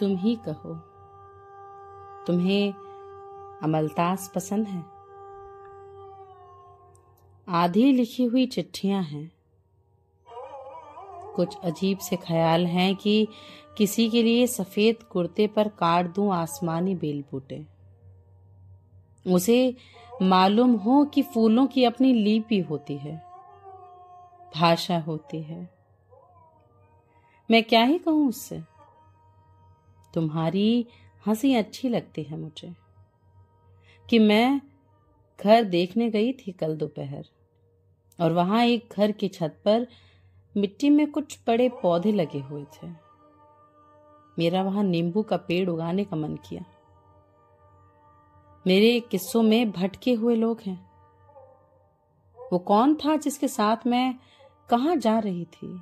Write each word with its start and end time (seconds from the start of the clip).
तुम 0.00 0.16
ही 0.16 0.38
कहो। 0.48 0.74
तुम्हें 2.26 2.72
अमलतास 3.62 4.32
पसंद 4.34 4.66
है। 4.66 4.84
आधी 7.48 7.92
लिखी 7.92 8.24
हुई 8.24 8.46
चिट्ठियाँ 8.46 9.02
हैं। 9.02 9.32
कुछ 11.36 11.56
अजीब 11.64 11.98
से 11.98 12.16
ख्याल 12.16 12.66
हैं 12.66 12.96
कि 12.96 13.28
किसी 13.78 14.08
के 14.10 14.22
लिए 14.22 14.46
सफ़ेद 14.46 15.02
कुर्ते 15.02 15.46
पर 15.46 15.68
काट 15.68 16.14
दूँ 16.14 16.32
आसमानी 16.32 16.94
बेल 16.94 17.24
बूटे 17.32 17.66
उसे 19.26 19.76
मालूम 20.22 20.74
हो 20.74 21.04
कि 21.04 21.22
फूलों 21.22 21.66
की 21.66 21.84
अपनी 21.84 22.12
लिपि 22.12 22.58
होती 22.60 22.96
है, 22.96 23.16
भाषा 24.56 24.98
होती 24.98 25.42
है। 25.42 25.70
मैं 27.50 27.62
क्या 27.64 27.84
ही 27.84 27.98
कहूँ 27.98 28.28
उससे? 28.28 28.69
तुम्हारी 30.14 30.86
हँसी 31.26 31.54
अच्छी 31.54 31.88
लगती 31.88 32.22
है 32.22 32.36
मुझे। 32.36 32.74
कि 34.10 34.18
मैं 34.18 34.60
घर 35.44 35.64
देखने 35.64 36.10
गई 36.10 36.32
थी 36.32 36.52
कल 36.52 36.76
दोपहर, 36.76 37.26
और 38.20 38.32
वहाँ 38.32 38.64
एक 38.64 38.88
घर 38.96 39.12
की 39.12 39.28
छत 39.28 39.58
पर 39.64 39.86
मिट्टी 40.56 40.90
में 40.90 41.10
कुछ 41.10 41.38
बड़े 41.46 41.68
पौधे 41.68 42.12
लगे 42.12 42.38
हुए 42.38 42.64
थे। 42.64 42.88
मेरा 44.38 44.62
वहाँ 44.62 44.84
नींबू 44.84 45.22
का 45.22 45.36
पेड़ 45.36 45.70
उगाने 45.70 46.04
का 46.04 46.16
मन 46.16 46.36
किया। 46.36 46.64
मेरे 48.66 49.00
किस्सों 49.00 49.42
में 49.42 49.70
भटके 49.70 50.14
हुए 50.14 50.34
लोग 50.36 50.60
हैं। 50.60 50.90
वो 52.52 52.58
कौन 52.58 52.94
था 52.94 53.16
जिसके 53.16 53.48
साथ 53.48 53.86
मैं 53.86 54.14
कहा 54.68 54.94
जा 54.94 55.18
रही 55.18 55.44
थी? 55.44 55.80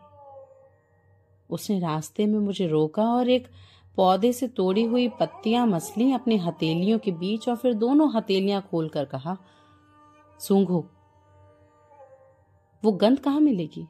उसने 1.51 1.81
रास्ते 1.81 2.27
में 2.27 2.39
मुझे 2.39 2.67
रोका 2.67 3.03
और 3.03 3.29
एक 3.29 3.49
पौधे 3.99 4.33
से 4.33 4.49
तोड़ी 4.49 4.85
हुई 4.85 5.09
पत्तियाँ 5.09 5.67
मसली 5.67 6.13
अपनी 6.13 6.37
हथेलियों 6.37 6.99
के 6.99 7.13
बीच 7.13 7.49
और 7.49 7.57
फिर 7.57 7.75
दोनों 7.75 8.17
हथेलियाँ 8.17 8.63
खोलकर 8.71 9.05
कहा, 9.05 9.37
सूंघो, 10.41 10.87
वो 12.85 12.93
गंध 12.93 13.19
कहाँ 13.19 13.41
मिलेगी? 13.41 13.87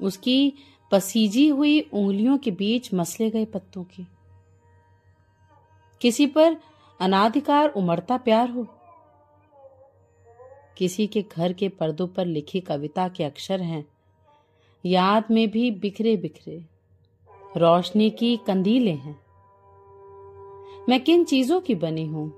उसकी 0.00 0.52
पसीजी 0.92 1.48
हुई 1.48 1.80
उंगलियों 1.80 2.38
के 2.38 2.50
बीच 2.50 2.94
मसले 2.94 3.30
गए 3.30 3.44
पत्तों 3.44 3.84
की। 3.84 4.06
किसी 6.00 6.26
पर 6.26 6.56
अनाधिकार, 7.00 7.68
उमड़ता 7.68 8.16
प्यार 8.16 8.50
हो? 8.50 8.66
किसी 10.76 11.06
के 11.06 11.22
घर 11.22 11.52
के 11.52 11.68
पर्दों 11.68 12.08
पर 12.08 12.26
लिखी 12.26 12.60
कविता 12.60 13.08
के 13.08 13.24
अक्षर 13.24 13.60
हैं, 13.60 13.88
याद 14.86 15.24
में 15.30 15.50
भी 15.50 15.70
बिखरे 15.70 16.16
बिखरे 16.16 16.77
रोशनी 17.58 18.10
की 18.10 18.36
कंदीलें 18.36 18.96
हैं। 18.96 19.20
मैं 20.88 21.04
किन 21.04 21.24
चीज़ों 21.24 21.60
की 21.60 21.74
बनी 21.74 22.04
हूँ? 22.06 22.28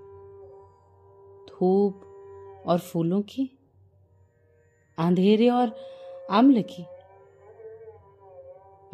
धूप 1.47 2.63
और 2.67 2.79
फूलों 2.79 3.23
की, 3.23 3.59
अंधेरे 4.99 5.49
और 5.49 5.77
अम्ल 6.31 6.63
की। 6.63 6.85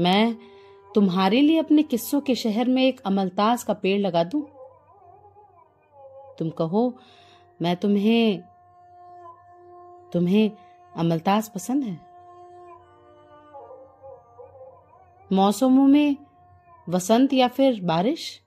मैं 0.01 0.37
तुम्हारे 0.95 1.41
लिए 1.41 1.59
अपने 1.59 1.83
किस्सों 1.83 2.21
के 2.21 2.35
शहर 2.35 2.69
में 2.69 2.83
एक 2.85 3.01
अमलतास 3.01 3.65
का 3.65 3.73
पेड़ 3.73 4.01
लगा 4.01 4.25
दूँ? 4.25 4.43
तुम 6.39 6.51
कहो, 6.51 6.95
मैं 7.63 7.77
तुम्हें 7.77 8.43
तुम्हें 10.13 10.51
अमलतास 10.97 11.49
पसंद 11.49 11.85
है। 11.85 12.06
मौसमों 15.33 15.87
में 15.87 16.17
वसंत 16.89 17.33
या 17.33 17.49
फिर 17.49 17.81
बारिश? 17.85 18.43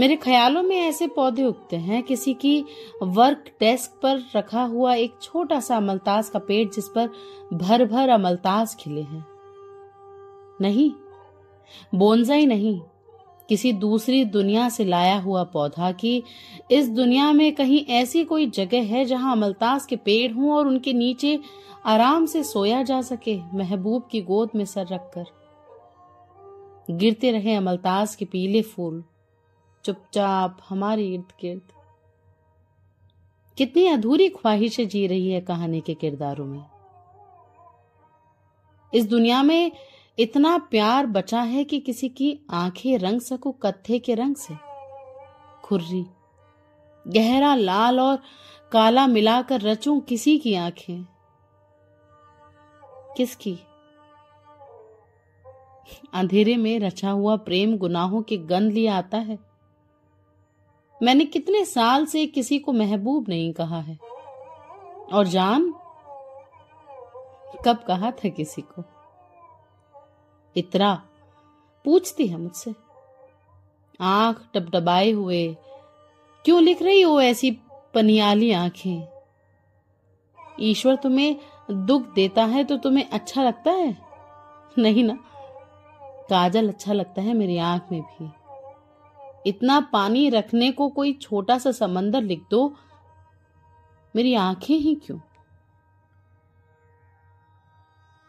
मेरे 0.00 0.16
ख्यालों 0.16 0.62
में 0.62 0.76
ऐसे 0.76 1.06
पौधे 1.06 1.44
उगते 1.44 1.76
हैं, 1.76 2.02
किसी 2.02 2.34
की 2.34 2.64
वर्क 3.02 3.44
डेस्क 3.60 4.00
पर 4.02 4.22
रखा 4.36 4.62
हुआ 4.62 4.94
एक 4.94 5.14
छोटा 5.22 5.60
सा 5.60 5.76
अमलतास 5.76 6.30
का 6.30 6.38
पेड़ 6.38 6.68
जिस 6.68 6.88
पर 6.88 7.10
भर 7.52 7.84
भर 7.84 8.08
अमलतास 8.08 8.76
खिले 8.80 9.02
हैं। 9.02 9.26
नहीं 10.60 10.92
बोनजाई 11.94 12.46
नहीं। 12.46 12.80
किसी 13.48 13.72
दूसरी 13.72 14.24
दुनिया 14.24 14.68
से 14.68 14.84
लाया 14.84 15.18
हुआ 15.18 15.44
पौधा 15.44 15.92
कि 15.92 16.22
इस 16.70 16.88
दुनिया 16.88 17.32
में 17.32 17.54
कहीं 17.54 17.86
ऐसी 17.86 18.24
कोई 18.24 18.46
जगह 18.46 18.82
है 18.82 19.04
जहाँ 19.04 19.32
अमलतास 19.32 19.86
के 19.86 19.96
पेड़ 19.96 20.32
हों 20.32 20.52
और 20.52 20.66
उनके 20.66 20.92
नीचे 20.92 21.40
आराम 21.84 22.26
से 22.26 22.44
सोया 22.44 22.82
जा 22.82 23.02
सके, 23.02 23.38
महबूब 23.54 24.08
की 24.10 24.20
गोद 24.20 24.50
में 24.54 24.64
सर 24.64 24.86
रखकर। 24.86 25.24
गिरते 26.90 27.30
रहे 27.30 27.54
अमलतास 27.54 28.16
के 28.16 28.24
पीले 28.24 28.62
फूल। 28.62 29.04
चुपचाप 29.84 30.58
हमारे 30.68 31.06
इर्द 31.06 31.32
गिर्द। 31.40 31.62
कितनी 33.58 33.86
अधूरी 33.86 34.28
ख्वाहिशें 34.28 34.88
जी 34.88 35.06
रही 35.06 35.30
है 35.30 35.40
कहानी 35.40 35.80
के 35.80 35.94
किरदारों 35.94 36.46
में। 36.46 36.64
इस 38.94 39.08
दुनिया 39.08 39.42
में 39.42 39.72
इतना 40.18 40.58
प्यार 40.58 41.06
बचा 41.06 41.40
है 41.40 41.64
कि 41.64 41.80
किसी 41.80 42.08
की 42.08 42.40
आँखें 42.50 42.98
रंग 42.98 43.20
सको, 43.20 43.52
कत्थे 43.52 43.98
के 43.98 44.14
रंग 44.14 44.36
से। 44.36 44.54
खुर्री, 45.64 46.06
गहरा, 47.08 47.54
लाल 47.54 48.00
और 48.00 48.18
काला 48.72 49.06
मिलाकर 49.06 49.60
रचूं 49.60 50.00
किसी 50.00 50.38
की 50.38 50.54
आँखें। 50.54 51.06
किसकी? 53.16 53.58
अंधेरे 56.14 56.56
में 56.56 56.80
रचा 56.80 57.10
हुआ 57.10 57.36
प्रेम 57.36 57.78
गुनाहों 57.78 58.22
के 58.22 58.36
गंध 58.36 58.72
लिए 58.72 58.88
आता 58.88 59.18
है। 59.18 59.38
मैंने 61.02 61.24
कितने 61.24 61.64
साल 61.64 62.06
से 62.06 62.26
किसी 62.26 62.58
को 62.58 62.72
महबूब 62.72 63.24
नहीं 63.28 63.52
कहा 63.52 63.80
है। 63.80 63.98
और 65.12 65.26
जान? 65.26 65.74
कब 67.64 67.84
कहा 67.88 68.10
था 68.10 68.28
किसी 68.28 68.62
को? 68.62 68.95
इतरा 70.56 71.02
पूछती 71.84 72.26
है 72.26 72.36
मुझसे। 72.36 72.74
आँख 74.00 74.48
टपटबाए 74.54 75.10
हुए। 75.10 75.56
क्यों 76.44 76.62
लिख 76.62 76.82
रही 76.82 77.02
हो 77.02 77.20
ऐसी 77.20 77.50
पनियाली 77.94 78.52
आँखें? 78.52 79.08
ईश्वर 80.60 80.96
तुम्हें 80.96 81.36
दुख 81.70 82.14
देता 82.14 82.44
है 82.44 82.64
तो 82.64 82.76
तुम्हें 82.76 83.10
अच्छा 83.10 83.42
लगता 83.42 83.70
है? 83.70 83.96
नहीं 84.78 85.04
ना। 85.04 85.18
काजल 86.30 86.68
अच्छा 86.68 86.92
लगता 86.92 87.22
है 87.22 87.34
मेरी 87.34 87.58
आँख 87.58 87.82
में 87.92 88.02
भी। 88.02 88.30
इतना 89.46 89.80
पानी 89.80 90.28
रखने 90.28 90.72
को 90.72 90.88
कोई 90.88 91.12
छोटा 91.12 91.58
सा 91.58 91.72
समंदर 91.72 92.22
लिख 92.22 92.44
दो। 92.50 92.74
मेरी 94.16 94.34
आँखें 94.34 94.76
ही 94.76 94.94
क्यों? 94.94 95.18